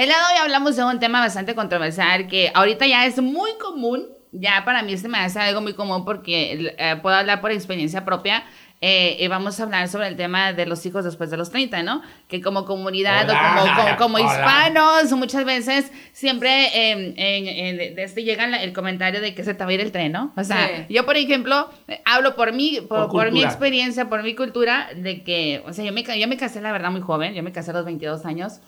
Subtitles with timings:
[0.00, 4.08] El día hoy hablamos de un tema bastante controversial que ahorita ya es muy común.
[4.32, 8.02] Ya para mí se me hace algo muy común porque eh, puedo hablar por experiencia
[8.02, 8.42] propia.
[8.82, 12.00] Eh, vamos a hablar sobre el tema de los hijos después de los 30, ¿no?
[12.28, 18.72] Que como comunidad o como, como, hispanos, muchas veces siempre eh, en, este llega el
[18.72, 20.32] comentario de que se te va a ir el tren, ¿no?
[20.34, 21.68] O sea, yo, por ejemplo,
[22.06, 26.02] hablo por mí, por, mi experiencia, por mi cultura, de que, o sea, yo me,
[26.02, 28.60] yo me casé, la verdad, muy joven, yo me casé a los 22 años.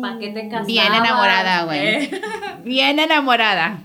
[0.00, 1.78] ¿Para qué te Bien enamorada, güey.
[1.78, 2.20] ¿Eh?
[2.64, 3.80] Bien enamorada.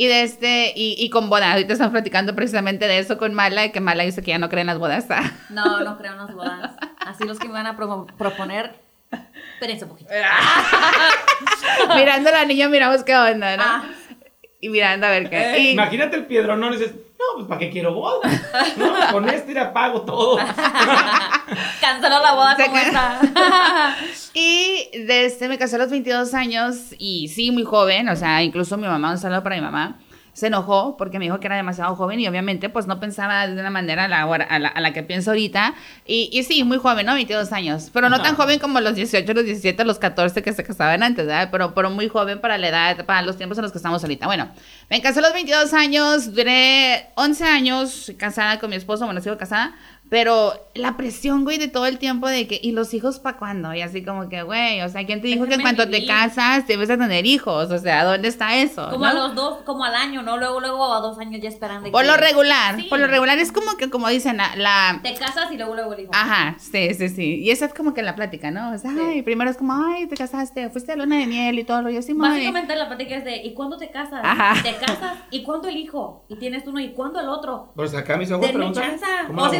[0.00, 3.72] Y, de este, y, y con boda, ahorita estamos platicando precisamente de eso con Mala,
[3.72, 5.06] que Mala dice que ya no cree en las bodas.
[5.50, 6.76] No, no creo en las bodas.
[7.00, 8.76] Así los que me van a proponer,
[9.54, 10.10] espérense un poquito.
[11.96, 13.62] Mirando a la niña miramos qué onda, ¿no?
[13.66, 13.84] Ah.
[14.60, 15.56] Y mirando a ver qué.
[15.56, 16.70] Eh, imagínate el piedrón, ¿no?
[16.70, 18.28] dices, no, pues ¿para qué quiero boda?
[18.76, 20.38] No, con este ya pago todo.
[21.80, 23.20] Canceló la boda como esta.
[24.34, 28.42] y desde este, me casé a los 22 años y sí, muy joven, o sea,
[28.42, 29.98] incluso mi mamá, un saludo para mi mamá
[30.38, 33.60] se enojó porque me dijo que era demasiado joven y obviamente pues no pensaba de
[33.60, 35.74] una manera a la, a la, a la que pienso ahorita.
[36.06, 37.14] Y, y, sí, muy joven, ¿no?
[37.14, 37.90] 22 años.
[37.92, 41.26] Pero no tan joven como los 18, los 17, los 14 que se casaban antes,
[41.26, 41.48] ¿verdad?
[41.50, 44.26] Pero, pero muy joven para la edad, para los tiempos en los que estamos ahorita.
[44.26, 44.48] Bueno,
[44.88, 49.36] me casé a los 22 años, duré 11 años casada con mi esposo, bueno, sigo
[49.38, 49.74] casada.
[50.10, 53.74] Pero la presión, güey, de todo el tiempo de que, ¿y los hijos para cuándo?
[53.74, 56.88] Y así como que, güey, o sea, ¿quién te dijo que cuando te casas debes
[56.88, 57.70] de tener hijos?
[57.70, 58.88] O sea, ¿dónde está eso?
[58.90, 60.36] Como a los dos, como al año, ¿no?
[60.36, 61.90] Luego, luego a dos años ya esperando.
[61.90, 65.56] Por lo regular, por lo regular es como que, como dicen, la, Te casas y
[65.56, 66.10] luego, luego el hijo.
[66.14, 67.40] Ajá, sí, sí, sí.
[67.40, 68.72] Y esa es como que la plática, ¿no?
[68.72, 71.64] O sea, ay, primero es como, ay, te casaste, fuiste a luna de miel y
[71.64, 74.20] todo lo yo así, Básicamente la plática es de, ¿y cuándo te casas?
[74.22, 74.62] Ajá.
[74.62, 76.24] Te casas, ¿y cuándo el hijo?
[76.28, 77.72] Y tienes uno, ¿y cuándo el otro?
[77.74, 79.50] Pues acá mis ojos preguntan, ¿cómo oh,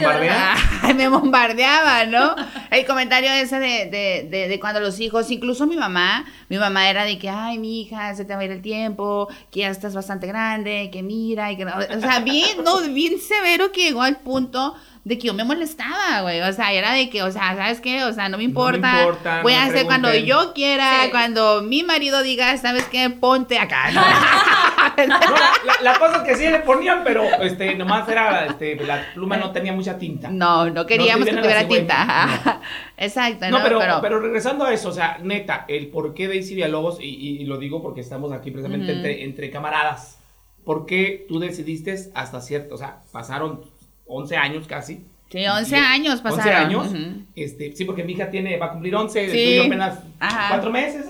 [0.97, 2.35] me bombardeaba, ¿no?
[2.71, 6.89] El comentario ese de, de, de, de, cuando los hijos, incluso mi mamá, mi mamá
[6.89, 9.71] era de que, ay, mi hija, se te va a ir el tiempo, que ya
[9.71, 14.03] estás bastante grande, que mira, y que, o sea, bien, no, bien severo que llegó
[14.03, 14.75] al punto
[15.09, 16.43] de que yo me molestaba, güey.
[16.43, 18.05] O sea, era de que, o sea, ¿sabes qué?
[18.05, 19.41] O sea, no me importa.
[19.43, 23.09] voy a hacer cuando yo quiera, cuando mi marido diga, ¿sabes qué?
[23.09, 23.91] Ponte acá.
[25.83, 29.51] la, cosa es que sí le ponían, pero este, nomás era, este, la pluma no
[29.51, 30.29] tenía mucha tinta.
[30.29, 32.61] No, no queríamos que tuviera tinta.
[32.99, 37.01] Exacto, no, pero, pero, regresando a eso, o sea, neta, el por qué Daisy Villalobos,
[37.01, 40.19] y, y, lo digo porque estamos aquí precisamente entre, entre camaradas,
[40.65, 43.78] ¿por qué tú decidiste hasta cierto, o sea, pasaron
[44.09, 45.05] 11 años casi.
[45.31, 46.75] Sí, 11 años pasaron.
[46.75, 47.17] 11 años.
[47.37, 49.59] este, sí, porque mi hija tiene, va a cumplir 11, sí.
[49.59, 49.99] apenas
[50.51, 51.07] 4 meses.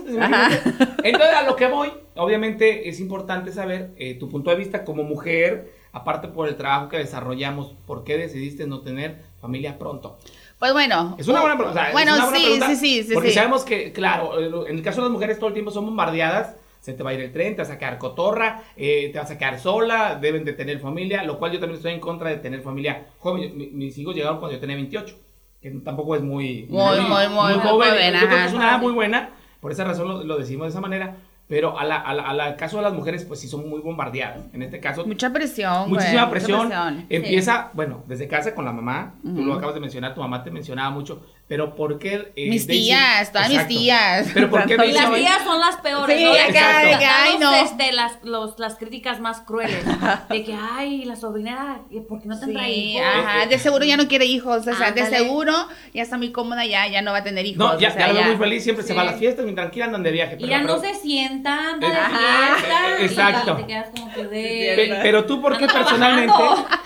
[1.05, 5.05] Entonces, a lo que voy, obviamente es importante saber eh, tu punto de vista como
[5.05, 10.19] mujer, aparte por el trabajo que desarrollamos, ¿por qué decidiste no tener familia pronto?
[10.59, 11.15] Pues bueno.
[11.17, 11.91] Es una buena pregunta.
[11.93, 13.15] Bueno, sí, sí, sí, sí.
[13.15, 16.57] Porque sabemos que, claro, en el caso de las mujeres todo el tiempo son bombardeadas
[16.81, 19.31] se te va a ir el tren, te vas a quedar cotorra, eh, te vas
[19.31, 22.37] a quedar sola, deben de tener familia, lo cual yo también estoy en contra de
[22.37, 23.53] tener familia joven.
[23.77, 25.17] mis hijos llegaron cuando yo tenía 28,
[25.61, 28.13] que tampoco es muy, muy, muy, muy, joven.
[28.13, 29.31] yo creo que es una edad muy buena,
[29.61, 31.17] por esa razón lo, lo decimos de esa manera.
[31.49, 34.43] Pero a la, a, la, caso de las mujeres, pues sí son muy bombardeadas.
[34.53, 35.07] En este caso.
[35.07, 35.89] Mucha presión.
[35.89, 36.71] Muchísima presión.
[37.09, 39.15] Empieza, bueno, desde casa con la mamá.
[39.23, 41.23] Tú lo acabas de mencionar, tu mamá te mencionaba mucho.
[41.49, 42.33] Pero ¿por qué?
[42.37, 44.29] Eh, mis tías, todas mis tías.
[44.35, 47.28] Pero ¿por qué Y las tías son las peores, ay, no.
[47.63, 49.85] Este, las, los, las críticas más crueles.
[50.29, 53.07] De que, ay, la sobrina, ¿por qué no tendrá sí, hijos?
[53.07, 54.67] Ajá, de seguro ya no quiere hijos.
[54.67, 55.53] O sea, de seguro
[55.95, 57.59] ya está muy cómoda, ya, ya no va a tener hijos.
[57.59, 59.87] No, ya, o sea, ya, muy feliz, siempre se va a las fiestas, muy tranquila,
[59.87, 60.37] andan de viaje.
[60.37, 63.03] Pero, y ya no se sientan, va de fiesta.
[63.03, 63.53] Exacto.
[63.53, 64.99] Y te quedas como que de...
[65.03, 66.35] Pero tú, ¿por qué personalmente?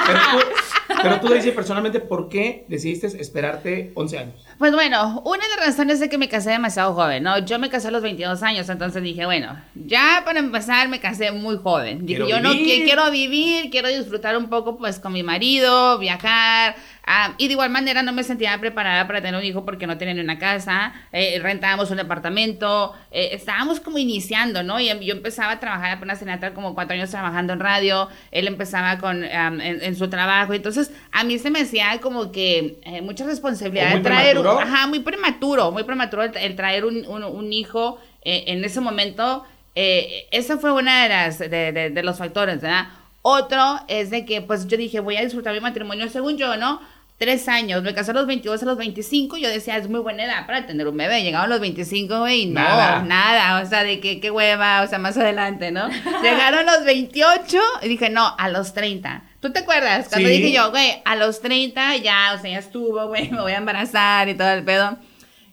[0.06, 0.38] Pero tú,
[1.02, 4.34] pero tú dices personalmente, ¿por qué decidiste esperarte 11 años?
[4.58, 7.38] Pues bueno, una de las razones es que me casé demasiado joven, ¿no?
[7.38, 11.32] Yo me casé a los 22 años, entonces dije, bueno, ya para empezar me casé
[11.32, 12.06] muy joven.
[12.06, 17.34] Dije, yo no quiero vivir, quiero disfrutar un poco pues con mi marido, viajar, Ah,
[17.36, 20.14] y de igual manera no me sentía preparada para tener un hijo porque no tenía
[20.14, 24.78] ni una casa, eh, rentábamos un departamento, eh, estábamos como iniciando, ¿no?
[24.78, 28.46] Y em, yo empezaba a trabajar apenas en como cuatro años trabajando en radio, él
[28.46, 33.24] empezaba con en, su trabajo, entonces a mí se me hacía como que eh, mucha
[33.24, 38.64] responsabilidad el traer, un, ajá, muy prematuro, muy prematuro el, traer un, un, hijo en
[38.64, 39.44] ese momento,
[39.74, 42.86] esa fue una de las de, de, de los factores, ¿verdad?
[43.22, 46.80] Otro es de que, pues yo dije, voy a disfrutar mi matrimonio según yo, ¿no?
[47.18, 50.24] Tres años, me casé a los 22, a los 25, yo decía, es muy buena
[50.24, 51.22] edad para tener un bebé.
[51.22, 52.60] Llegaron los 25, güey, no,
[53.04, 53.62] nada.
[53.62, 55.88] o sea, de que, qué hueva, o sea, más adelante, ¿no?
[56.22, 59.22] Llegaron los 28 y dije, no, a los 30.
[59.38, 60.08] ¿Tú te acuerdas?
[60.08, 63.52] Cuando dije yo, güey, a los 30 ya, o sea, ya estuvo, güey, me voy
[63.52, 64.98] a embarazar y todo el pedo.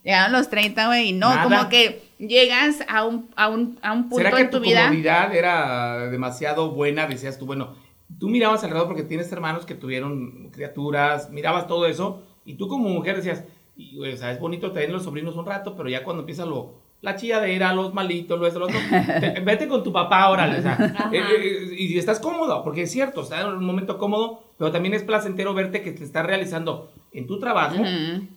[0.04, 4.10] Llegaron los 30, güey, y no, como que llegas a un, a un, a un
[4.10, 4.88] punto en tu, vida.
[4.88, 7.76] comodidad era demasiado buena, decías tú, bueno,
[8.18, 12.90] tú mirabas alrededor porque tienes hermanos que tuvieron criaturas, mirabas todo eso, y tú como
[12.90, 13.44] mujer decías,
[13.76, 16.76] y, o sea, es bonito tener los sobrinos un rato, pero ya cuando empieza lo,
[17.02, 18.80] la chilladera, los malitos, lo eso, lo otro,
[19.44, 23.22] vete con tu papá, órale, o sea, eh, eh, y estás cómodo, porque es cierto,
[23.22, 27.26] está en un momento cómodo, pero también es placentero verte que te estás realizando en
[27.26, 27.84] tu trabajo,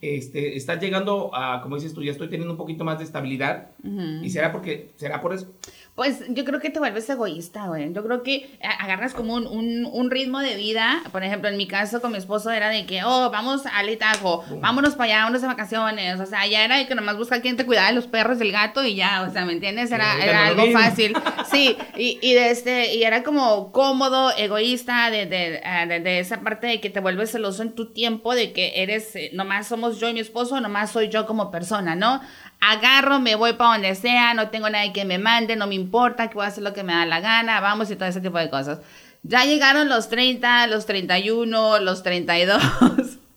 [0.01, 3.69] este, estás llegando a, como dices tú, ya estoy teniendo un poquito más de estabilidad,
[4.21, 5.53] y será porque, será por eso.
[5.95, 7.93] Pues yo creo que te vuelves egoísta, güey.
[7.93, 11.03] Yo creo que agarras como un, un, un, ritmo de vida.
[11.11, 14.43] Por ejemplo, en mi caso con mi esposo era de que, oh, vamos a Litajo,
[14.59, 16.19] vámonos para allá, vámonos de vacaciones.
[16.19, 18.51] O sea, ya era de que nomás busca quien te cuidara de los perros, del
[18.51, 19.91] gato y ya, o sea, ¿me entiendes?
[19.91, 21.15] Era, era algo fácil.
[21.51, 26.19] Sí, y, y, de este, y era como cómodo, egoísta, de, de, ah, de, de,
[26.19, 29.67] esa parte de que te vuelves celoso en tu tiempo, de que eres, eh, nomás
[29.67, 32.21] somos yo y mi esposo, nomás soy yo como persona, ¿no?
[32.71, 36.29] Agarro, me voy para donde sea, no tengo nadie que me mande, no me importa,
[36.29, 38.37] que voy a hacer lo que me da la gana, vamos y todo ese tipo
[38.37, 38.79] de cosas.
[39.23, 42.61] Ya llegaron los 30, los 31, los 32.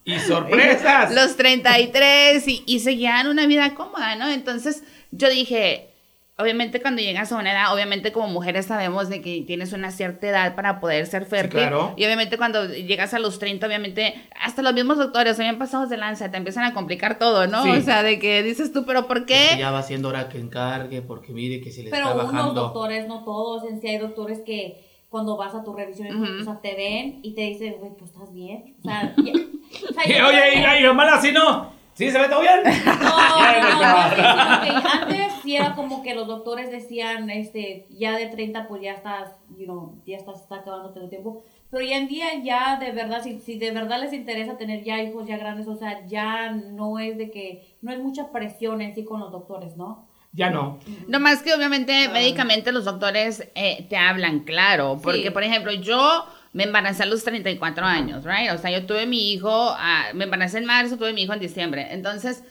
[0.05, 1.13] Y sorpresas.
[1.15, 4.29] los 33 y, y seguían una vida cómoda, ¿no?
[4.29, 5.96] Entonces yo dije,
[6.39, 10.29] obviamente cuando llegas a una edad, obviamente como mujeres sabemos de que tienes una cierta
[10.29, 11.61] edad para poder ser fértil.
[11.61, 11.95] claro.
[11.97, 15.97] Y obviamente cuando llegas a los 30, obviamente hasta los mismos doctores habían pasado de
[15.97, 17.63] lanza, te empiezan a complicar todo, ¿no?
[17.63, 19.57] O sea, de que dices tú, pero ¿por qué?
[19.59, 22.33] ya va siendo hora que encargue, porque mire que se le pero está bajando.
[22.33, 26.41] Pero unos doctores, no todos, en sí hay doctores que cuando vas a tu revisión,
[26.41, 28.77] o sea, te ven y te dicen, güey, pues estás bien.
[28.81, 31.73] O sea, Oye, y, y, así no.
[31.97, 32.61] ¿Sí se ve todo bien?
[32.87, 38.69] No, no, no, antes sí era como que los doctores decían, este, ya de 30
[38.69, 41.43] pues ya estás, you know, ya estás, está acabando el tiempo.
[41.71, 45.03] Pero hoy en día ya de verdad, si, si de verdad les interesa tener ya
[45.03, 48.95] hijos ya grandes, o sea, ya no es de que, no hay mucha presión en
[48.95, 50.07] sí con los doctores, ¿no?
[50.33, 50.79] Ya no.
[51.09, 56.27] No más que obviamente médicamente los doctores eh, te hablan claro, porque por ejemplo yo
[56.57, 58.51] me embaracé a los 34 años, right?
[58.51, 61.41] O sea, yo tuve mi hijo, ah, me embaracé en marzo, tuve mi hijo en
[61.41, 61.89] diciembre.
[61.91, 62.45] Entonces,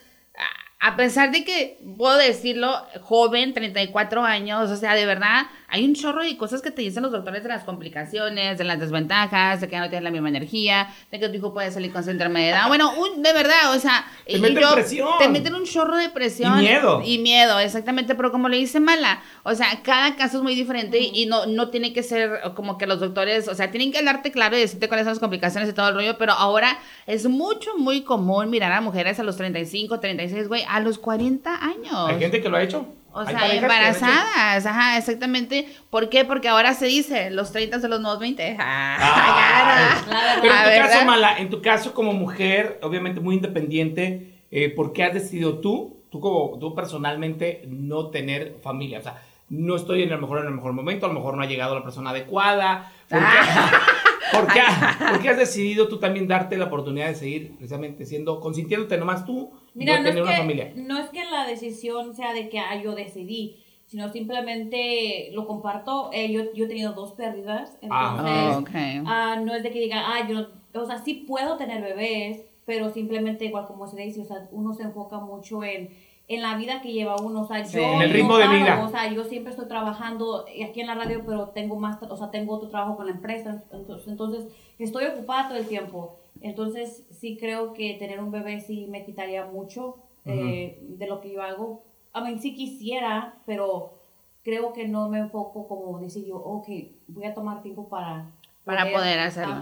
[0.78, 5.94] a pesar de que puedo decirlo, joven, 34 años, o sea, de verdad, hay un
[5.94, 9.68] chorro de cosas que te dicen los doctores de las complicaciones, de las desventajas, de
[9.68, 12.40] que ya no tienes la misma energía, de que tu hijo puede salir con síndrome
[12.40, 12.68] de edad.
[12.68, 15.08] Bueno, de verdad, o sea, te meten presión.
[15.18, 16.58] Te meten un chorro de presión.
[16.58, 17.02] Y miedo.
[17.04, 20.98] Y miedo, exactamente, pero como le dice Mala, o sea, cada caso es muy diferente
[20.98, 24.30] y no, no tiene que ser como que los doctores, o sea, tienen que hablarte
[24.30, 27.76] claro y decirte cuáles son las complicaciones y todo el rollo, pero ahora es mucho,
[27.76, 32.08] muy común mirar a mujeres a los 35, 36, güey, a los 40 años.
[32.08, 32.86] Hay gente que lo ha hecho.
[33.16, 35.66] O sea, embarazadas, ajá, exactamente.
[35.88, 36.26] ¿Por qué?
[36.26, 38.58] Porque ahora se dice los 30 de los nuevos 20.
[38.60, 44.68] Ah, pero en tu caso, Mala, en tu caso como mujer, obviamente muy independiente, eh,
[44.68, 48.98] ¿por qué has decidido tú, tú como tú personalmente, no tener familia?
[48.98, 51.42] O sea, no estoy en el mejor en el mejor momento, a lo mejor no
[51.42, 52.92] ha llegado la persona adecuada.
[53.08, 53.26] ¿Por qué?
[54.32, 54.60] ¿Por qué,
[55.10, 59.24] ¿Por qué, has decidido tú también darte la oportunidad de seguir precisamente siendo, consintiéndote nomás
[59.24, 62.94] tú Mira, no, es que, No es que la decisión sea de que ah, yo
[62.94, 66.10] decidí, sino simplemente lo comparto.
[66.14, 68.16] Eh, yo, yo he tenido dos pérdidas, ah.
[68.62, 72.40] entonces ah, no es de que diga, ah, yo, o sea, sí puedo tener bebés,
[72.64, 75.90] pero simplemente igual como se dice, o sea, uno se enfoca mucho en,
[76.26, 78.82] en la vida que lleva uno, o sea, yo en el ritmo de vida.
[78.82, 82.30] O sea, yo siempre estoy trabajando aquí en la radio, pero tengo más, o sea,
[82.30, 84.46] tengo otro trabajo con la empresa, entonces, entonces
[84.78, 86.16] estoy ocupada todo el tiempo.
[86.40, 91.32] Entonces, sí creo que tener un bebé sí me quitaría mucho eh, de lo que
[91.32, 91.84] yo hago.
[92.12, 93.98] A mí sí quisiera, pero
[94.42, 96.68] creo que no me enfoco como decir yo, ok,
[97.08, 98.30] voy a tomar tiempo para...
[98.64, 99.54] Para poder, hacerlo.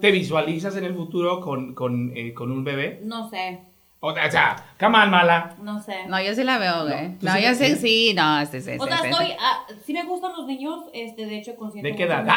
[0.00, 3.00] ¿Te visualizas en el futuro con, con, eh, con un bebé?
[3.02, 3.62] No sé.
[4.06, 5.56] O sea, come on, mala.
[5.62, 6.06] No sé.
[6.08, 7.16] No, yo sí la veo, güey.
[7.22, 10.46] No, yo sí, sí, no, este, este, O sea, estoy, ah, sí me gustan los
[10.46, 11.90] niños, este, de hecho, consciente.
[11.90, 12.22] ¿De qué edad?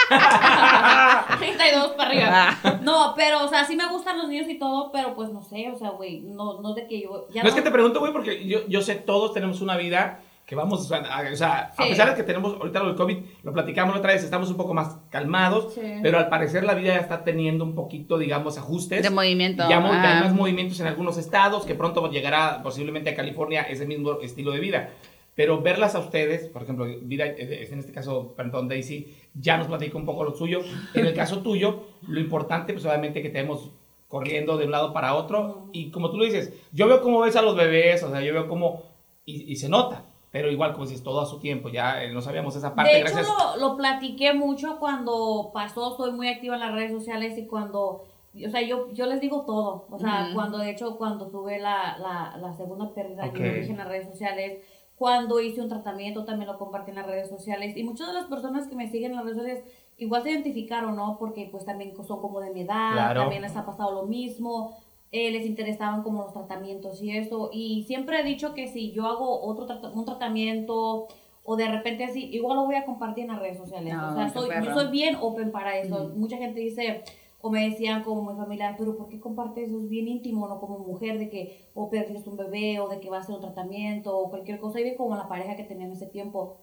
[1.39, 2.57] 32 para arriba.
[2.63, 2.79] Ah.
[2.81, 5.69] No, pero, o sea, sí me gustan los niños y todo, pero pues no sé,
[5.71, 7.27] o sea, güey, no, no de que yo...
[7.33, 10.55] no, es que te pregunto, güey, porque yo, yo sé, todos tenemos una vida que
[10.55, 13.99] vamos, o sea, a pesar de que tenemos ahorita lo del COVID, lo platicamos la
[13.99, 17.65] otra vez, estamos un poco más calmados, pero al parecer la vida ya está teniendo
[17.65, 19.03] un poquito, digamos, ajustes.
[19.03, 19.67] De movimiento.
[19.67, 24.21] Ya, hay más movimientos en algunos estados, que pronto llegará posiblemente a California ese mismo
[24.21, 24.89] estilo de vida.
[25.37, 29.99] Pero verlas a ustedes, por ejemplo, vida, en este caso, perdón, Daisy, ya nos platicó
[29.99, 30.61] un poco lo suyo.
[30.95, 33.69] En el caso tuyo, lo importante, pues obviamente que tenemos
[34.07, 35.69] corriendo de un lado para otro.
[35.73, 38.33] Y como tú lo dices, yo veo cómo ves a los bebés, o sea, yo
[38.33, 38.81] veo cómo,
[39.25, 40.05] y, y se nota.
[40.31, 42.93] Pero igual, como dices, todo a su tiempo, ya eh, no sabíamos esa parte.
[42.93, 47.37] De hecho, lo, lo, platiqué mucho cuando pasó, estoy muy activa en las redes sociales
[47.37, 48.01] y cuando
[48.45, 49.87] o sea, yo, yo les digo todo.
[49.89, 53.71] O sea, cuando de hecho, cuando tuve la, la, la segunda pérdida, yo lo dije
[53.71, 54.63] en las redes sociales.
[54.97, 57.77] Cuando hice un tratamiento, también lo compartí en las redes sociales.
[57.77, 59.63] Y muchas de las personas que me siguen en las redes sociales
[59.97, 61.17] igual se identificaron, ¿no?
[61.19, 64.75] Porque pues también son como de mi edad, también les ha pasado lo mismo.
[65.11, 67.49] Eh, les interesaban como los tratamientos y eso.
[67.53, 71.07] Y siempre he dicho que si yo hago otro un tratamiento
[71.43, 73.93] o de repente así, igual lo voy a compartir en las redes sociales.
[73.95, 76.11] o sea, soy, yo soy bien open para eso.
[76.15, 77.03] Mucha gente dice,
[77.47, 79.79] o me decían como mi familia, pero ¿por qué compartes eso?
[79.79, 80.59] Es bien íntimo, ¿no?
[80.59, 83.41] Como mujer, de que o perdiste un bebé, o de que va a hacer un
[83.41, 86.57] tratamiento, o cualquier cosa, y bien como la pareja que tenía en ese tiempo.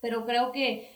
[0.00, 0.88] Pero creo que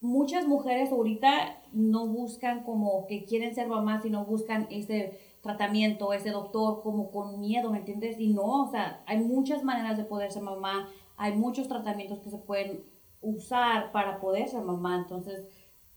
[0.00, 6.30] muchas mujeres ahorita no buscan como que quieren ser mamás, sino buscan ese tratamiento, ese
[6.30, 8.20] doctor como con miedo, ¿me entiendes?
[8.20, 12.30] Y no, o sea, hay muchas maneras de poder ser mamá, hay muchos tratamientos que
[12.30, 12.84] se pueden
[13.22, 15.46] usar para poder ser mamá, entonces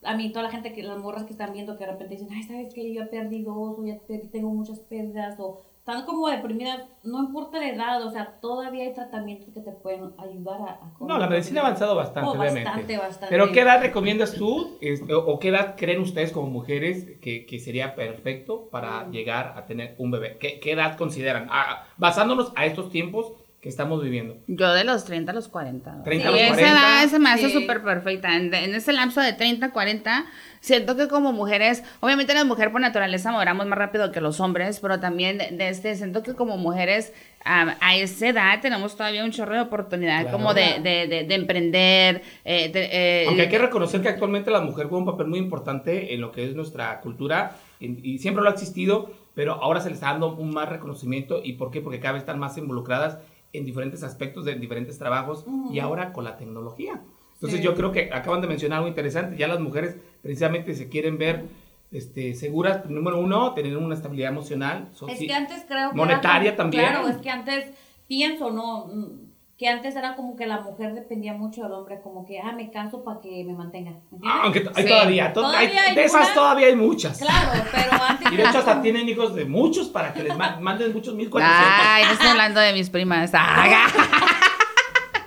[0.02, 2.28] a mí toda la gente que las morras que están viendo que de repente dicen,
[2.32, 3.98] ay, sabes que yo ya perdí dos o ya
[4.30, 8.92] tengo muchas pérdidas o están como deprimidas, no importa la edad, o sea, todavía hay
[8.92, 10.80] tratamientos que te pueden ayudar a...
[10.98, 12.64] no, la medicina ha avanzado bastante, oh, obviamente.
[12.64, 13.26] Bastante, bastante.
[13.28, 14.78] Pero ¿qué edad recomiendas tú
[15.12, 19.12] o qué edad creen ustedes como mujeres que, que sería perfecto para mm.
[19.12, 20.38] llegar a tener un bebé?
[20.40, 21.46] ¿Qué, qué edad consideran?
[21.52, 23.32] Ah, basándonos a estos tiempos
[23.66, 24.36] que estamos viviendo.
[24.46, 26.04] Yo de los 30 a los 40.
[26.04, 26.62] 30 a los 40.
[26.62, 28.36] Esa edad se me hace súper perfecta.
[28.36, 30.24] En, en, ese lapso de 30 a 40
[30.60, 34.78] siento que como mujeres, obviamente las mujeres por naturaleza moramos más rápido que los hombres,
[34.78, 37.12] pero también de, este, siento que como mujeres
[37.44, 42.22] a, esa edad tenemos todavía un chorro de oportunidad como de, de, de emprender.
[42.44, 46.14] Eh, eh, Aunque hay que reconocer que actualmente la mujer juega un papel muy importante
[46.14, 49.94] en lo que es nuestra cultura y, siempre lo ha existido, pero ahora se le
[49.94, 51.40] está dando un más reconocimiento.
[51.42, 51.80] ¿Y por qué?
[51.80, 53.18] Porque cada vez están más involucradas
[53.52, 57.02] en diferentes aspectos de diferentes trabajos y ahora con la tecnología.
[57.34, 61.18] Entonces yo creo que acaban de mencionar algo interesante, ya las mujeres precisamente se quieren
[61.18, 61.44] ver
[61.92, 66.84] este, seguras, número uno, tener una estabilidad emocional, es que antes creo que monetaria también.
[66.84, 67.72] Claro, es que antes
[68.08, 68.90] pienso, ¿no?
[69.58, 72.70] Que antes era como que la mujer dependía mucho del hombre, como que, ah, me
[72.70, 73.92] caso para que me mantenga.
[74.22, 77.18] Ah, aunque hay todavía, hay, de esas todavía hay muchas.
[77.18, 78.32] Claro, pero antes.
[78.32, 81.86] Y de hecho hasta tienen hijos de muchos para que les manden muchos mil cuatrocientos.
[81.86, 83.32] Ay, no estoy hablando de mis primas.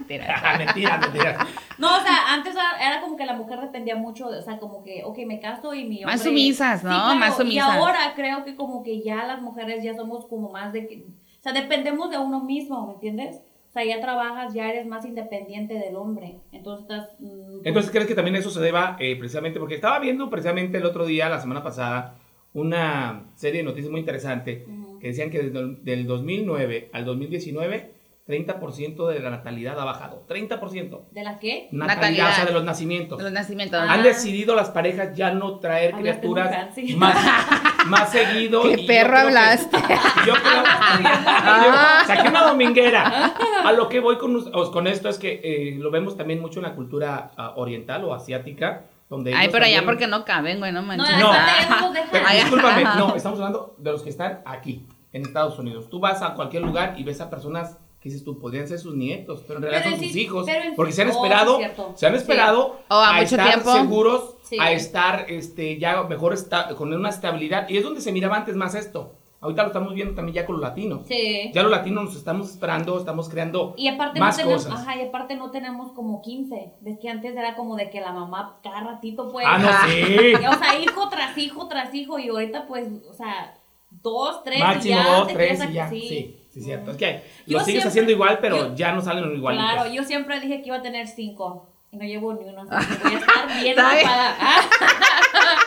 [0.10, 0.58] mentira.
[0.58, 1.48] mentira, mentira.
[1.78, 5.04] No, o sea, antes era como que la mujer dependía mucho, o sea, como que,
[5.06, 6.14] ok, me caso y mi hombre...
[6.14, 7.16] Más sumisas, ¿no?
[7.16, 7.56] más sumisas.
[7.56, 11.06] Y ahora creo que como que ya las mujeres ya somos como más de que...
[11.40, 13.40] O sea, dependemos de uno mismo, ¿me entiendes?
[13.70, 16.40] O sea, ya trabajas, ya eres más independiente del hombre.
[16.52, 17.16] Entonces estás...
[17.20, 19.60] Mm, Entonces, ¿crees que también eso se deba eh, precisamente?
[19.60, 22.16] Porque estaba viendo precisamente el otro día, la semana pasada,
[22.54, 24.66] una serie de noticias muy interesante
[25.00, 28.00] que decían que desde el 2009 al 2019
[28.30, 30.24] 30% de la natalidad ha bajado.
[30.30, 31.10] 30%.
[31.10, 31.68] ¿De la qué?
[31.72, 33.18] Natalidad, o sea, de los nacimientos.
[33.18, 33.80] De los nacimientos.
[33.82, 37.18] Han decido las parejas ya no traer criaturas más,
[37.88, 38.64] más seguido.
[38.64, 39.78] ¿Qué perro hablaste?
[40.26, 42.04] yo creo, ah.
[42.06, 43.34] saqué una dominguera.
[43.64, 46.64] A lo que voy con, con esto es que eh, lo vemos también mucho en
[46.64, 48.86] la cultura uh, oriental o asiática.
[49.10, 51.18] Donde Ay, pero allá porque no caben, güey, no manches.
[51.18, 51.94] No, no,
[52.32, 55.90] discúlpame, no, estamos hablando de los que están aquí, en Estados Unidos.
[55.90, 58.96] Tú vas a cualquier lugar y ves a personas que dices tú, podrían ser sus
[58.96, 61.60] nietos, pero en realidad son sus hijos, porque se han esperado,
[61.96, 67.68] se han esperado a, estar seguros, a estar este, ya mejor está, con una estabilidad,
[67.68, 69.16] y es donde se miraba antes más esto.
[69.42, 71.08] Ahorita lo estamos viendo también ya con los latinos.
[71.08, 71.50] Sí.
[71.54, 74.82] Ya los latinos nos estamos esperando, estamos creando y aparte más no tenemos, cosas.
[74.82, 76.74] Ajá, y aparte no tenemos como 15.
[76.82, 79.46] Ves que antes era como de que la mamá cada ratito pues...
[79.48, 80.34] Ah, no, sí.
[80.36, 83.58] o sea, hijo tras hijo tras hijo, y ahorita pues, o sea,
[83.90, 85.16] dos, tres Máximo y ya.
[85.16, 86.39] dos, tres y ya, sí.
[86.50, 86.92] Sí, cierto.
[86.92, 89.72] Es que lo sigues haciendo igual, pero ya no salen igualitos.
[89.72, 91.70] Claro, yo siempre dije que iba a tener cinco.
[91.92, 92.66] Y no llevo ni uno.
[92.70, 94.36] Así que voy a estar bien ocupada.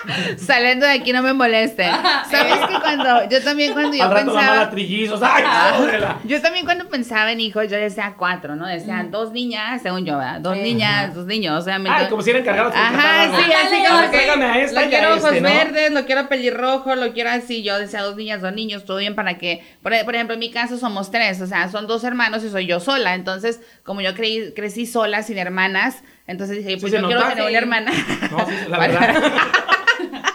[0.37, 1.85] Saliendo de aquí no me moleste.
[2.31, 5.21] ¿Sabes que cuando yo también cuando yo Al rato pensaba trillizos.
[5.23, 8.67] Ay, ah, yo también cuando pensaba en hijos yo decía cuatro, ¿no?
[8.67, 10.41] Decía dos niñas, según yo, ¿verdad?
[10.41, 12.73] Dos niñas, dos niños, o sea, Ay, como si eran cargados.
[12.75, 16.95] Ajá, sí, así como que a esta lo quiero este, ojos verdes, lo quiero pelirrojo,
[16.95, 17.63] lo quiero así.
[17.63, 20.79] Yo decía dos niñas, dos niños, todo bien para que, por, ejemplo, en mi caso
[20.79, 23.15] somos tres, o sea, son dos hermanos y soy yo sola.
[23.15, 27.59] Entonces, como yo creí, crecí sola, sin hermanas, entonces dije, pues yo quiero tener una
[27.59, 27.93] hermana.
[28.31, 29.23] No, sí, la verdad.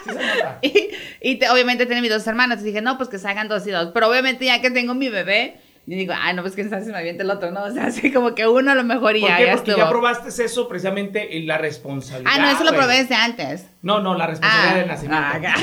[0.62, 2.62] y, y obviamente tengo mis dos hermanas.
[2.62, 3.90] dije, no, pues que se hagan dos y dos.
[3.92, 6.98] Pero obviamente ya que tengo mi bebé, yo digo, ay, no, pues que se me
[6.98, 7.64] aviente el otro, ¿no?
[7.64, 9.46] O sea, así como que uno a lo mejor y ¿Por ya, qué?
[9.46, 12.30] ya Porque ya probaste eso precisamente en la responsabilidad.
[12.34, 13.66] Ah, no, eso lo probé desde antes.
[13.80, 15.26] No, no, la responsabilidad ah, del nacimiento.
[15.26, 15.56] Ah,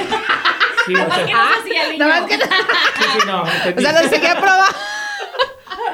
[0.87, 2.45] sí, o sea, que no, no, que no.
[2.45, 3.43] Sí, sí, no.
[3.43, 4.75] O sea, lo seguía probando.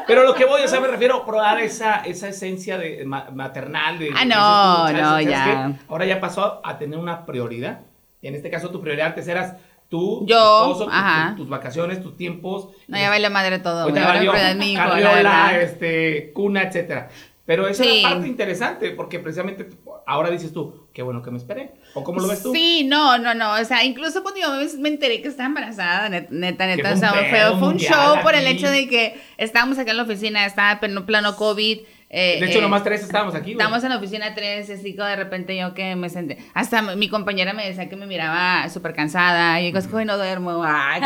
[0.07, 3.99] Pero lo que voy, o sea, me refiero a probar esa, esa esencia de, maternal.
[3.99, 5.73] De, ah, no, no, ya.
[5.89, 7.81] ahora ya pasó a tener una prioridad.
[8.21, 9.55] Y en este caso tu prioridad antes eras
[9.91, 11.35] tú, yo, tu esposo, ajá.
[11.35, 12.69] tus vacaciones, tus tiempos.
[12.87, 13.85] No, ya vale madre todo.
[13.85, 17.09] Hoy te valió carriola, este, cuna, etcétera.
[17.45, 19.67] Pero esa es la parte interesante, porque precisamente
[20.05, 21.73] ahora dices tú, qué bueno que me esperé.
[21.93, 22.53] ¿O cómo lo ves tú?
[22.53, 23.53] Sí, no, no, no.
[23.55, 27.59] O sea, incluso cuando yo me enteré que estaba embarazada, neta, neta, o sea, fue,
[27.59, 31.05] fue un show por el hecho de que estábamos acá en la oficina, estaba en
[31.05, 31.79] plano COVID
[32.13, 33.51] eh, de hecho, eh, nomás tres estábamos aquí.
[33.53, 36.37] Estamos en la oficina tres, así que de repente yo que me senté.
[36.53, 39.61] Hasta mi compañera me decía que me miraba súper cansada.
[39.61, 40.61] Y yo, que no duermo.
[40.65, 41.01] Ay.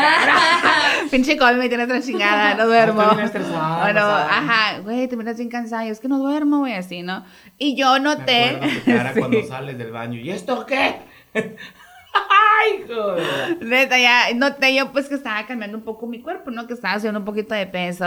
[1.12, 3.04] Pinche COVID me tiene otra chingada, no duermo.
[3.04, 5.86] Bueno, ajá, güey, te miras bien cansada.
[5.86, 7.24] Y es que no duermo, güey, así, ¿no?
[7.56, 8.58] Y yo noté.
[8.84, 10.18] Me cara cuando sales del baño.
[10.18, 11.02] ¿Y esto qué?
[12.30, 13.58] ¡Ay, joder!
[13.62, 16.66] Neta, ya noté yo pues que estaba cambiando un poco mi cuerpo, ¿no?
[16.66, 18.06] Que estaba haciendo un poquito de peso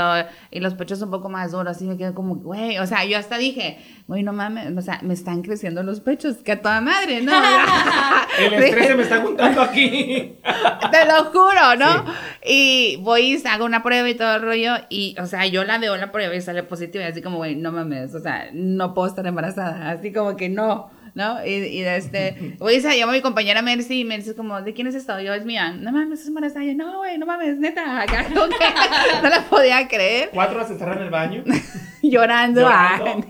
[0.51, 3.17] y los pechos un poco más duros, así me quedé como, güey, o sea, yo
[3.17, 6.81] hasta dije, güey, no mames, o sea, me están creciendo los pechos, que a toda
[6.81, 7.31] madre, ¿no?
[8.39, 10.37] El estrés se me está juntando aquí.
[10.91, 12.05] Te lo juro, ¿no?
[12.45, 15.77] Y voy y hago una prueba y todo el rollo y, o sea, yo la
[15.77, 18.93] veo la prueba y sale positiva y así como, güey, no mames, o sea, no
[18.93, 20.98] puedo estar embarazada, así como que no.
[21.19, 21.45] ¿No?
[21.45, 24.73] Y, y de este, oye, se llama mi compañera Mercy y Mercy es como, ¿de
[24.73, 25.19] quién es esto?
[25.19, 25.73] Yo, es mía.
[25.73, 26.63] No mames, es embarazada.
[26.65, 28.01] Yo, no, güey, no mames, neta.
[28.01, 30.29] Acá, no la podía creer.
[30.33, 31.43] Cuatro horas encerrada en el baño.
[32.01, 32.61] Llorando.
[32.61, 33.27] Llorando.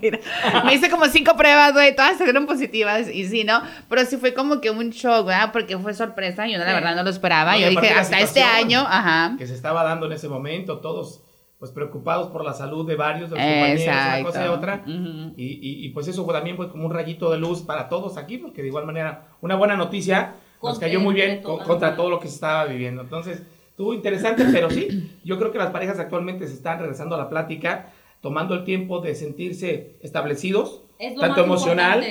[0.64, 3.60] Me hice como cinco pruebas, güey, todas salieron positivas y sí, ¿no?
[3.88, 5.50] Pero sí fue como que un shock, ¿verdad?
[5.52, 7.58] Porque fue sorpresa, yo la verdad no lo esperaba.
[7.58, 9.34] yo dije, hasta este año, ajá.
[9.36, 11.22] Que se estaba dando en ese momento, todos
[11.60, 14.82] pues preocupados por la salud de varios de los compañeros, una cosa y otra.
[14.86, 18.16] y, y, y, pues eso fue también pues como un rayito de luz para todos
[18.16, 22.18] aquí, porque de igual manera una buena noticia nos cayó muy bien contra todo lo
[22.18, 23.02] que se estaba viviendo.
[23.02, 27.18] Entonces, estuvo interesante, pero sí, yo creo que las parejas actualmente se están regresando a
[27.18, 30.80] la plática, tomando el tiempo de sentirse establecidos,
[31.20, 32.02] tanto emocional,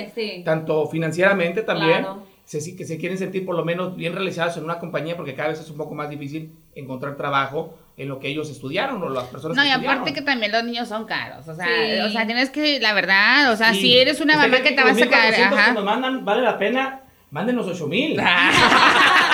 [0.44, 2.06] tanto financieramente también.
[2.50, 5.50] Se, que se quieren sentir por lo menos bien realizados en una compañía porque cada
[5.50, 9.28] vez es un poco más difícil encontrar trabajo en lo que ellos estudiaron o las
[9.28, 11.68] personas no, y aparte que también los niños son caros, o sea,
[12.06, 14.90] o sea, tienes que, la verdad, o sea, si eres una mamá que, te va
[14.90, 15.66] a sacar, ajá.
[15.66, 18.20] que nos mandan, vale la pena, mándenos 8 mil.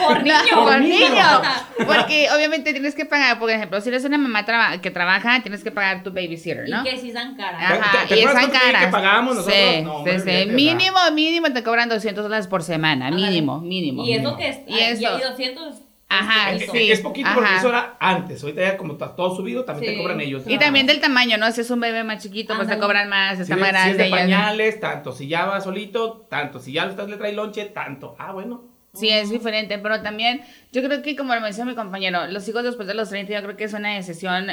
[0.06, 0.64] por niño.
[0.64, 1.42] por niño.
[1.86, 4.44] Porque obviamente tienes que pagar, por ejemplo, si eres una mamá
[4.80, 6.82] que trabaja, tienes que pagar tu babysitter, ¿no?
[6.82, 7.58] Y que si dan cara.
[7.58, 8.86] Ajá, y están caras.
[8.86, 9.58] que pagamos nosotros?
[9.58, 10.46] Sí, no, sí, sí.
[10.50, 14.04] Mínimo, mínimo te cobran 200 dólares por semana, mínimo, mínimo.
[14.04, 15.74] Y eso que es, y, eso, y 200
[16.12, 16.90] Ajá, es, sí.
[16.90, 18.42] Es poquito porque eso era antes.
[18.42, 20.42] Ahorita ya como está todo subido, también te cobran ellos.
[20.44, 21.50] Y también del tamaño, ¿no?
[21.52, 23.94] Si es un bebé más chiquito, pues te cobran más, está más grande.
[23.94, 25.12] Si es de pañales, tanto.
[25.12, 26.58] Si ya va solito, tanto.
[26.58, 28.16] Si ya le trae lonche, tanto.
[28.18, 28.64] Ah, bueno.
[28.92, 30.40] Sí, es diferente, pero también
[30.72, 33.42] yo creo que como lo mencionó mi compañero, los hijos después de los 30 yo
[33.42, 34.48] creo que es una decisión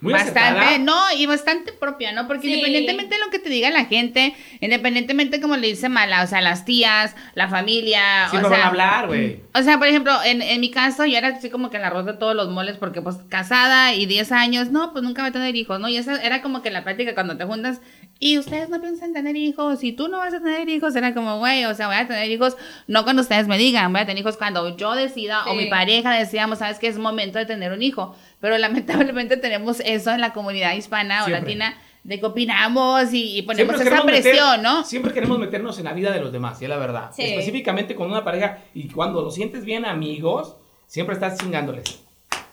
[0.00, 2.26] bastante, no, y bastante propia, ¿no?
[2.26, 6.26] Porque independientemente de lo que te diga la gente, independientemente como le dice mala, o
[6.26, 9.42] sea, las tías, la familia, sí, o sea, van a hablar, güey.
[9.54, 12.04] O sea, por ejemplo, en, en mi caso yo era así como que el arroz
[12.04, 15.32] de todos los moles porque pues casada y 10 años, no, pues nunca voy a
[15.32, 15.88] tener hijos, ¿no?
[15.88, 17.80] Y esa era como que la práctica cuando te juntas
[18.20, 21.38] y ustedes no piensan tener hijos, y tú no vas a tener hijos, era como,
[21.38, 22.56] güey, o sea, voy a tener hijos
[22.88, 26.12] no cuando ustedes me digan, voy a tener hijos cuando yo decida o mi pareja
[26.12, 30.32] decíamos, sabes que es momento de tener un hijo, pero lamentablemente tenemos eso en la
[30.32, 34.84] comunidad hispana o latina de que opinamos y, ponemos esa presión, ¿no?
[34.84, 37.10] Siempre queremos meternos en la vida de los demás, y es la verdad.
[37.16, 42.04] Específicamente con una pareja y cuando lo sientes bien amigos, siempre estás chingándoles.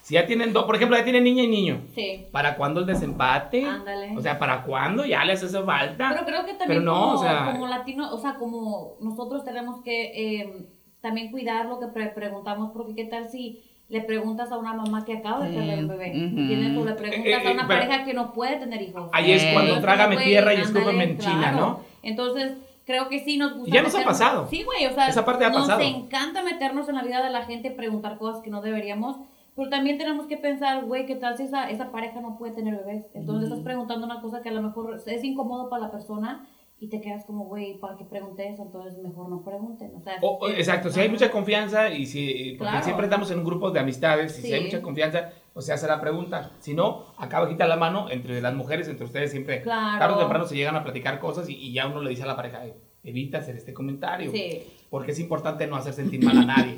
[0.02, 1.82] Si ya tienen dos, por ejemplo, ya tienen niña y niño.
[1.96, 2.28] Sí.
[2.32, 3.66] ¿Para cuándo el desempate?
[3.66, 4.16] Ándale.
[4.16, 5.04] O sea, ¿para cuándo?
[5.04, 6.10] Ya les hace falta.
[6.10, 10.68] Pero creo que también como, como latino, o sea, como nosotros tenemos que eh,
[11.06, 15.14] también cuidar lo que preguntamos, porque qué tal si le preguntas a una mamá que
[15.14, 16.76] acaba de tener un bebé, ¿entiendes?
[16.76, 19.12] O le preguntas eh, a una eh, pareja que no puede tener hijos.
[19.14, 21.82] Ahí es cuando trágame tierra y escúpeme en China, ¿no?
[22.02, 22.54] Entonces,
[22.88, 23.72] creo que sí nos gusta.
[23.72, 24.48] ya nos ha pasado.
[24.50, 25.82] Sí, güey, o sea, Esa parte ha nos pasado.
[25.82, 29.18] encanta meternos en la vida de la gente, preguntar cosas que no deberíamos
[29.56, 32.76] pero también tenemos que pensar, güey, ¿qué tal si esa, esa pareja no puede tener
[32.76, 33.06] bebés?
[33.14, 36.46] Entonces estás preguntando una cosa que a lo mejor es incómodo para la persona
[36.86, 38.62] y te quedas como, güey, ¿para qué pregunté eso?
[38.62, 39.92] Entonces mejor no pregunten.
[39.96, 40.20] O sea,
[40.56, 44.38] exacto, si hay mucha confianza y si, porque siempre estamos en un grupo de amistades,
[44.38, 46.52] y si hay mucha confianza, o sea, hace la pregunta.
[46.60, 50.00] Si no, acá bajita la mano entre las mujeres, entre ustedes siempre, claro.
[50.00, 52.28] tarde o temprano se llegan a platicar cosas y, y ya uno le dice a
[52.28, 52.62] la pareja,
[53.04, 54.32] evita hacer este comentario.
[54.32, 54.62] Sí
[54.96, 56.78] porque es importante no hacer sentir mal a nadie.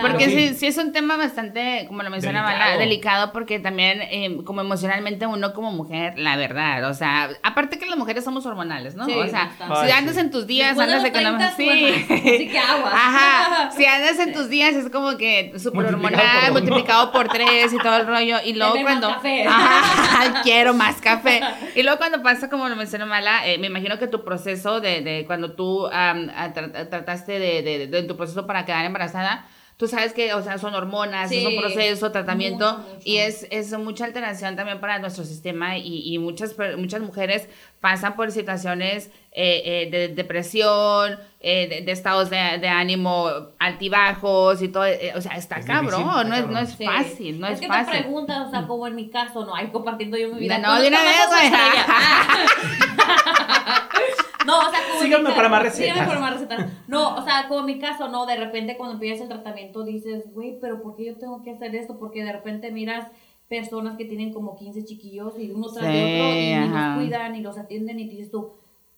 [0.00, 0.54] Porque sí.
[0.54, 5.26] sí, es un tema bastante, como lo mencionaba, delicado, delicado porque también eh, como emocionalmente
[5.26, 9.04] uno como mujer, la verdad, o sea, aparte que las mujeres somos hormonales, ¿no?
[9.04, 9.50] o sea,
[9.84, 11.22] si andas en tus días, andas de, con
[11.56, 12.06] Sí.
[12.08, 12.90] así que agua.
[12.92, 17.78] Ajá, si andas en tus días es como que súper hormonal, multiplicado por tres y
[17.78, 19.08] todo el rollo, y luego cuando...
[19.08, 19.44] Más café.
[19.48, 21.40] Ajá, quiero más café.
[21.74, 25.00] Y luego cuando pasa, como lo mencionó Mala, eh, me imagino que tu proceso de,
[25.00, 25.88] de cuando tú
[26.90, 31.30] trataste de de, tu proceso para quedar embarazada, tú sabes que, o sea, son hormonas,
[31.30, 36.18] es un proceso, tratamiento, y es, es mucha alteración también para nuestro sistema y, y
[36.18, 37.48] muchas, muchas mujeres
[37.80, 44.84] pasan por situaciones eh, eh, de depresión, eh, de, estados de, ánimo altibajos y todo,
[45.14, 47.92] o sea, está cabrón, no, es, no es fácil, no es, es que fácil.
[47.92, 50.56] te preguntas, o sea, como en mi caso, no, hay compartiendo yo mi vida.
[50.56, 51.50] No, de una vez, güey.
[54.46, 55.94] No, o sea, como Síganme para más recetas.
[55.94, 56.72] Síganme para más recetas.
[56.88, 60.32] No, o sea, como en mi caso, no, de repente cuando empiezas el tratamiento dices,
[60.32, 61.98] güey, pero ¿por qué yo tengo que hacer esto?
[61.98, 63.08] Porque de repente miras
[63.48, 67.40] personas que tienen como 15 chiquillos y uno tras de otro y los cuidan y
[67.40, 68.52] los atienden y dices tú,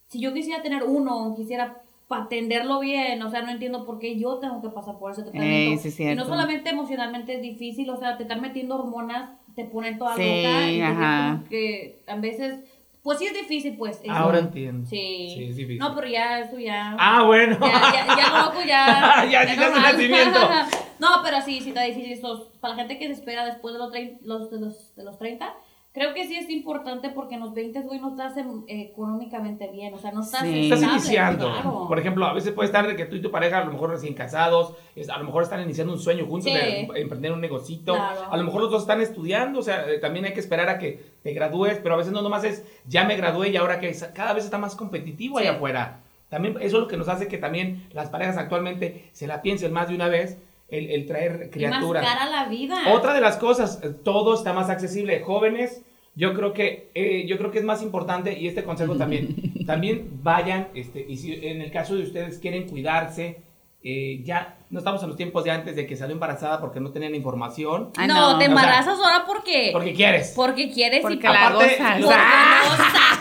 [0.07, 4.39] si yo quisiera tener uno, quisiera atenderlo bien, o sea, no entiendo por qué yo
[4.39, 5.87] tengo que pasar por ese tratamiento.
[5.87, 10.11] y no solamente emocionalmente es difícil, o sea, te están metiendo hormonas, te ponen toda
[10.11, 11.43] loca y ajá.
[11.49, 12.59] que a veces
[13.01, 14.01] pues sí es difícil, pues.
[14.09, 14.87] Ahora entiendo.
[14.89, 15.33] Sí.
[15.35, 15.79] Sí, es difícil.
[15.79, 16.95] No, pero ya, eso ya.
[16.99, 17.57] Ah, bueno.
[17.61, 19.25] Ya, ya, ya loco, ya.
[19.29, 20.39] ya, ya, ya nacimiento.
[20.99, 22.11] no, pero sí, sí está difícil.
[22.11, 25.17] Esto, para la gente que se espera después de los, los, de los, de los
[25.17, 25.55] 30,
[25.91, 28.35] Creo que sí es importante porque en los 20, güey, no estás
[28.67, 30.43] económicamente bien, o sea, no estás...
[30.43, 30.71] Sí.
[30.71, 31.87] Estás iniciando.
[31.87, 33.89] Por ejemplo, a veces puede estar de que tú y tu pareja, a lo mejor
[33.89, 34.75] recién casados,
[35.11, 38.61] a lo mejor están iniciando un sueño juntos de emprender un negocito, a lo mejor
[38.61, 41.79] los dos están estudiando, o sea, eh, también hay que esperar a que te gradúes,
[41.81, 44.59] pero a veces no nomás es, ya me gradué y ahora que cada vez está
[44.59, 46.01] más competitivo allá afuera.
[46.29, 49.73] También eso es lo que nos hace que también las parejas actualmente se la piensen
[49.73, 50.37] más de una vez
[50.71, 52.03] el, el traer criaturas.
[52.03, 52.75] Y más cara la vida.
[52.93, 55.21] Otra de las cosas, eh, todo está más accesible.
[55.21, 55.83] Jóvenes,
[56.15, 60.19] yo creo que, eh, yo creo que es más importante, y este consejo también, también
[60.23, 63.41] vayan, este, y si en el caso de ustedes quieren cuidarse,
[63.81, 66.91] eh, ya no estamos en los tiempos de antes de que salió embarazada porque no
[66.91, 67.91] tenían información.
[67.95, 69.69] Ah, no, te embarazas ahora porque.
[69.71, 70.33] Porque quieres.
[70.35, 72.01] Porque quieres porque y la gozas.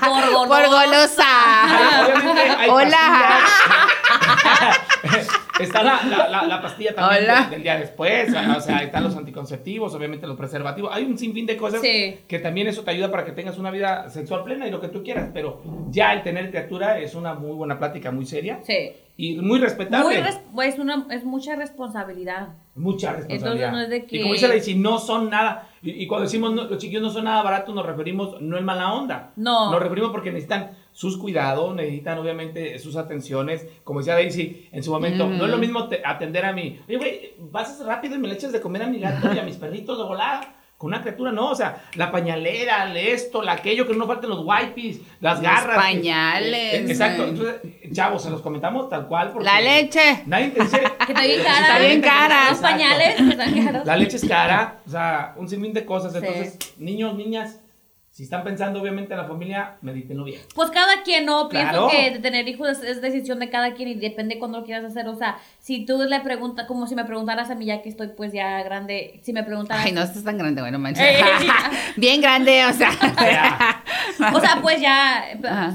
[0.01, 0.49] Por golosa.
[0.49, 1.25] Por golosa.
[2.67, 2.73] Por golosa.
[2.73, 2.99] Hola.
[5.59, 10.27] Está la, la, la, pastilla también del, día después, o sea, están los anticonceptivos, obviamente
[10.27, 10.90] los preservativos.
[10.94, 14.09] Hay un sinfín de cosas que también eso te ayuda para que tengas una vida
[14.09, 17.55] sexual plena y lo que tú quieras, pero ya el tener criatura es una muy
[17.55, 18.61] buena plática, muy seria.
[18.62, 18.92] Sí.
[19.21, 20.23] Y muy respetable.
[20.53, 22.51] Muy es, una, es mucha responsabilidad.
[22.77, 23.51] Mucha responsabilidad.
[23.51, 24.17] Entonces no es de que...
[24.17, 27.25] Y como dice la si no son nada, y, cuando decimos los chiquillos no son
[27.25, 29.33] nada baratos, nos referimos no en mala onda.
[29.35, 29.73] No.
[29.73, 33.67] Nos referimos porque necesitan sus cuidados, necesitan obviamente sus atenciones.
[33.83, 37.35] Como decía Daisy en su momento, no es lo mismo atender a mi, oye, güey,
[37.51, 39.99] vas rápido y me le echas de comer a mi gato y a mis perritos
[39.99, 40.58] de volar.
[40.79, 44.45] Con una criatura, no, o sea, la pañalera, esto, la aquello, que no falten los
[44.45, 45.75] wipes, las garras.
[45.75, 46.75] Los pañales.
[46.75, 47.25] Eh, exacto.
[47.25, 47.57] Entonces,
[47.93, 49.33] chavos, se los comentamos tal cual.
[49.33, 50.23] Porque la leche.
[50.27, 50.79] Nadie te dice.
[51.07, 51.61] que está bien cara.
[51.61, 52.51] Está bien cara.
[52.51, 53.87] Los pañales están caros.
[53.87, 54.79] La leche es cara.
[54.87, 56.14] O sea, un sinfín de cosas.
[56.14, 57.59] Entonces, niños, niñas,
[58.19, 60.41] si están pensando obviamente en la familia, medítenlo bien.
[60.53, 61.49] Pues cada quien, ¿no?
[61.49, 65.07] Pienso que tener hijos es, decisión de cada quien y depende cuando lo quieras hacer.
[65.07, 68.09] O sea, si tú le preguntas, como si me preguntaras a mí ya que estoy
[68.09, 69.87] pues ya grande, si me preguntaras...
[69.87, 71.07] Ay, no, estás tan grande, bueno, manches.
[71.97, 72.91] bien grande, o sea.
[74.35, 75.25] o sea, pues ya,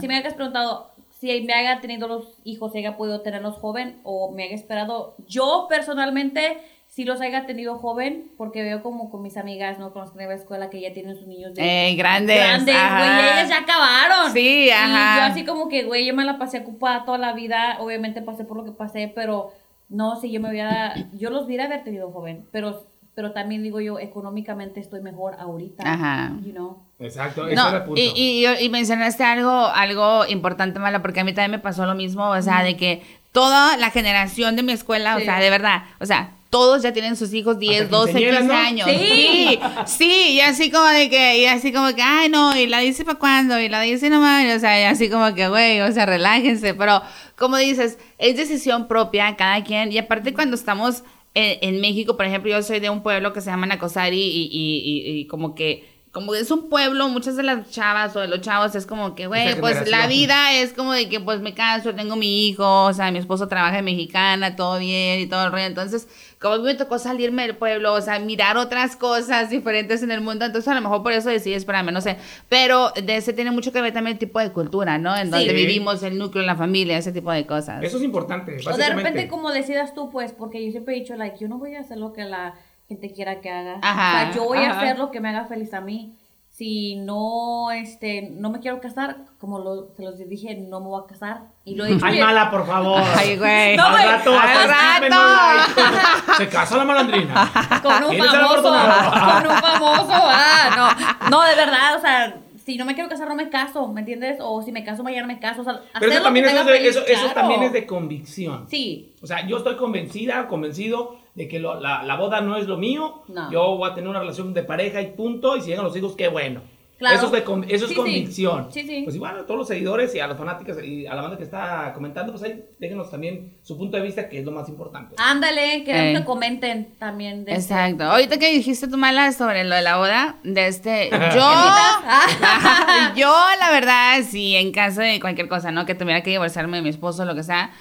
[0.01, 4.01] si me hayas preguntado si me haya tenido los hijos, si haya podido tenerlos joven
[4.03, 6.57] o me haya esperado, yo personalmente
[6.93, 9.93] si los haya tenido joven, porque veo como con mis amigas, ¿no?
[9.93, 11.89] Con las que en la escuela que ya tienen sus niños de...
[11.89, 12.37] Eh, grandes.
[12.37, 14.31] Grandes, güey, ellas ya acabaron.
[14.31, 15.15] Sí, ajá.
[15.15, 18.21] Y yo así como que, güey, yo me la pasé ocupada toda la vida, obviamente
[18.21, 19.53] pasé por lo que pasé, pero
[19.89, 23.79] no, si yo me hubiera, yo los hubiera haber tenido joven, pero pero también digo
[23.79, 25.83] yo, económicamente estoy mejor ahorita.
[25.85, 26.33] Ajá.
[26.43, 26.83] You know?
[26.99, 28.01] Exacto, eso no, punto.
[28.01, 31.93] Y, y, y, mencionaste algo, algo importante, Mala, porque a mí también me pasó lo
[31.93, 35.83] mismo, o sea, de que toda la generación de mi escuela, o sea, de verdad,
[35.99, 38.87] o sea, todos ya tienen sus hijos 10, 12, 15 años.
[38.87, 42.77] Sí, sí, y así como de que, y así como que, ay, no, y la
[42.77, 45.91] dice para cuándo, y la dice nomás, o sea, y así como que, güey, o
[45.91, 47.01] sea, relájense, pero
[47.35, 52.51] como dices, es decisión propia cada quien, y aparte cuando estamos en, México, por ejemplo,
[52.51, 56.35] yo soy de un pueblo que se llama Nacosari y, y, y como que como
[56.35, 59.59] es un pueblo, muchas de las chavas o de los chavos es como que, güey,
[59.59, 63.09] pues la vida es como de que pues me caso, tengo mi hijo, o sea,
[63.09, 65.65] mi esposo trabaja en mexicana, todo bien y todo el rollo.
[65.65, 66.07] Entonces,
[66.39, 70.45] como me tocó salirme del pueblo, o sea, mirar otras cosas diferentes en el mundo,
[70.45, 72.17] entonces a lo mejor por eso decides para mí, no sé.
[72.47, 75.17] Pero de ese tiene mucho que ver también el tipo de cultura, ¿no?
[75.17, 77.81] En donde vivimos, el núcleo, la familia, ese tipo de cosas.
[77.81, 78.57] Eso es importante.
[78.71, 81.57] O de repente como decidas tú, pues, porque yo siempre he dicho, like, yo no
[81.57, 82.53] voy a hacer lo que la
[82.87, 83.79] gente quiera que haga.
[83.81, 86.17] Ajá, o sea, yo voy a hacer lo que me haga feliz a mí.
[86.49, 91.01] Si no, este, no me quiero casar, como lo, se los dije, no me voy
[91.03, 91.45] a casar.
[91.65, 91.99] Y lo dije.
[92.03, 93.01] Ay, mala, por favor.
[93.17, 93.75] Ay, güey.
[93.75, 96.33] No, al rato, al rato.
[96.37, 97.51] Se casa la malandrina.
[97.81, 98.69] Con un famoso.
[98.69, 100.11] Con un famoso.
[100.13, 101.29] Ah, no.
[101.31, 104.37] No, de verdad, o sea, si no me quiero casar, no me caso, ¿me entiendes?
[104.39, 105.61] O si me caso, mañana me caso.
[105.61, 108.65] O sea, Pero eso también, es de, eso, eso también es de convicción.
[108.69, 109.13] Sí.
[109.21, 112.77] O sea, yo estoy convencida, convencido de que lo, la, la, boda no es lo
[112.77, 113.23] mío.
[113.27, 113.51] No.
[113.51, 115.57] Yo voy a tener una relación de pareja y punto.
[115.57, 116.61] Y si llegan los hijos, qué bueno.
[116.99, 118.67] Eso es, eso es convicción.
[118.71, 118.83] Sí.
[118.83, 121.37] sí, Pues igual a todos los seguidores y a las fanáticas y a la banda
[121.37, 124.69] que está comentando, pues ahí déjenos también su punto de vista, que es lo más
[124.69, 125.15] importante.
[125.17, 127.45] Ándale, que comenten también.
[127.45, 128.03] De Exacto.
[128.03, 131.51] Ahorita que dijiste tú, Mala, sobre lo de la boda, de este, yo,
[133.15, 135.85] yo la verdad, si en caso de cualquier cosa, ¿no?
[135.85, 137.71] Que tuviera que divorciarme de mi esposo, lo que sea,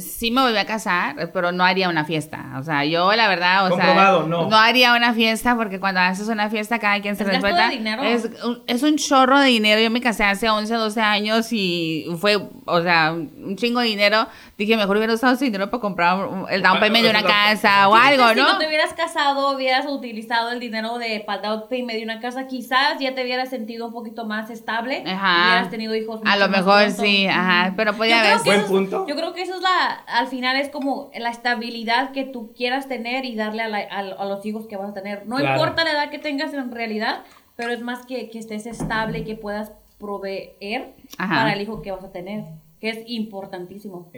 [0.00, 2.54] sí me voy a casar, pero no haría una fiesta.
[2.58, 3.94] O sea, yo la verdad, o sea,
[4.26, 4.48] no.
[4.48, 4.56] no.
[4.56, 7.72] haría una fiesta porque cuando haces una fiesta cada quien se respeta.
[8.04, 9.80] Es, un, es un chorro de dinero.
[9.80, 14.26] Yo me casé hace 11, 12 años y fue, o sea, un chingo de dinero
[14.56, 17.94] dije, mejor hubiera usado ese dinero para comprar el down payment de una casa o
[17.94, 18.34] algo, ¿no?
[18.34, 22.20] Si no te hubieras casado, hubieras utilizado el dinero de para down payment de una
[22.20, 25.02] casa, quizás ya te hubieras sentido un poquito más estable.
[25.06, 25.48] Ajá.
[25.48, 26.20] Hubieras tenido hijos.
[26.24, 28.44] A lo mejor sí, ajá, pero podía haber.
[28.44, 29.06] Buen punto.
[29.08, 32.88] Yo creo que eso es la, al final es como la estabilidad que tú quieras
[32.88, 35.26] tener y darle a, a, los hijos que vas a tener.
[35.26, 37.22] No importa la edad que tengas en realidad,
[37.56, 41.92] pero es más que, que estés estable y que puedas proveer para el hijo que
[41.92, 42.44] vas a tener
[42.84, 44.12] que es importantísimo.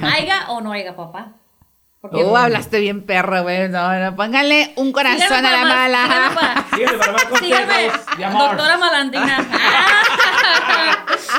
[0.00, 1.32] ¿Haiga o no haya papá?
[2.00, 3.68] Porque uh, hablaste bien perro, güey.
[3.68, 6.64] No, no, póngale un corazón a la mala.
[6.72, 9.36] Sígueme para más consejos Doctora Malandina.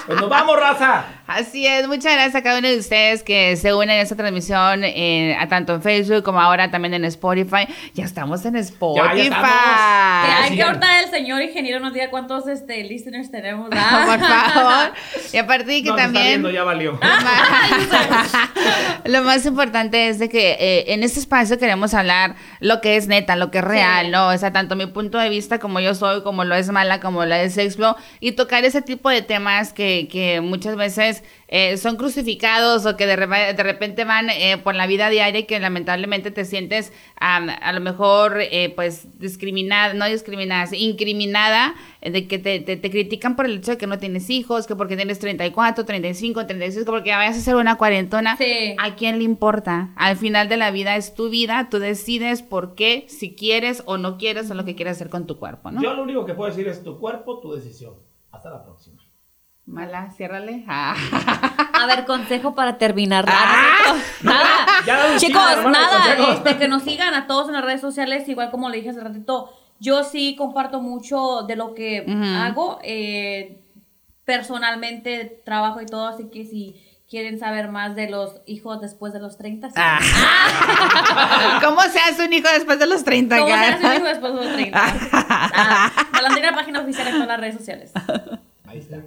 [0.05, 1.05] Pues nos vamos, raza.
[1.27, 4.83] Así es, muchas gracias a cada uno de ustedes que se unen a esta transmisión,
[4.83, 7.67] eh, a tanto en Facebook como ahora también en Spotify.
[7.93, 9.29] Ya estamos en Spotify.
[9.29, 13.69] Ya, ahorita el señor ingeniero nos diga cuántos este, listeners tenemos.
[13.69, 14.93] Por favor.
[15.33, 16.43] Y aparte de que también...
[16.51, 16.99] ya valió.
[19.05, 23.07] lo más importante es de que eh, en este espacio queremos hablar lo que es
[23.07, 24.29] neta, lo que es real, ¿no?
[24.29, 27.25] O sea, tanto mi punto de vista como yo soy, como lo es Mala, como
[27.25, 31.95] lo es Sexflow, y tocar ese tipo de temas que, que muchas veces eh, son
[31.95, 36.29] crucificados o que de, de repente van eh, por la vida diaria y que lamentablemente
[36.29, 40.67] te sientes a lo mejor eh, pues discriminada, no discriminada,
[41.07, 44.75] incriminada, de que te, te, critican por el hecho de que no tienes hijos, que
[44.75, 48.37] porque tienes 34, 35, 36, porque vayas a hacer una cuarentona.
[48.77, 49.89] ¿A quién le importa?
[49.95, 53.97] Al final de la vida es tu vida, tú decides por qué, si quieres o
[53.97, 55.81] no quieres o lo que quieres hacer con tu cuerpo, ¿no?
[55.81, 57.93] Yo lo único que puedo decir es tu cuerpo, tu decisión.
[58.31, 59.01] Hasta la próxima.
[59.65, 60.63] Mala, ciérrale.
[60.67, 60.95] Ah.
[61.73, 63.25] A ver, consejo para terminar.
[63.27, 63.95] Ah.
[64.21, 65.17] Nada.
[65.17, 66.31] Chicos, nada.
[66.33, 69.01] Este, que nos sigan a todos en las redes sociales, igual como le dije hace
[69.01, 69.51] ratito.
[69.79, 72.05] Yo sí comparto mucho de lo que
[72.37, 72.79] hago.
[72.83, 73.61] Eh,
[74.27, 76.75] personalmente trabajo y todo, así que si
[77.09, 79.69] quieren saber más de los hijos después de los 30.
[79.77, 81.59] Ah.
[81.63, 83.37] ¿Cómo se hace un hijo después de los 30?
[83.37, 84.79] ¿Cómo se hace un hijo después de los 30?
[85.13, 85.91] ah,
[86.41, 87.91] la página oficial en todas las redes sociales.
[88.65, 88.97] Ahí está.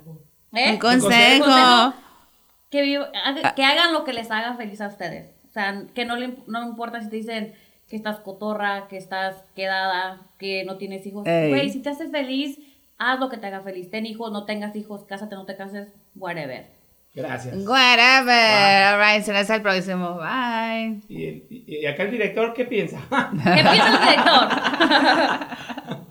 [0.52, 0.72] ¿Eh?
[0.72, 1.94] Un consejo.
[2.70, 3.04] Que,
[3.56, 5.34] que hagan lo que les haga feliz a ustedes.
[5.48, 7.54] O sea, que no, le, no importa si te dicen
[7.90, 11.24] que estás cotorra, que estás quedada, que no tienes hijos.
[11.24, 12.58] Güey, si te haces feliz,
[12.98, 13.90] haz lo que te haga feliz.
[13.90, 16.68] Ten hijos, no tengas hijos, cásate, no te cases, whatever.
[17.12, 17.56] Gracias.
[17.66, 18.94] Whatever.
[18.94, 20.18] All right, será hasta el próximo.
[20.18, 21.00] Bye.
[21.08, 23.00] ¿Y, y, y acá el director qué piensa?
[23.10, 26.00] ¿Qué piensa el director?